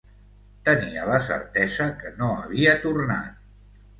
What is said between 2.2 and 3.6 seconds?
no havia tornat...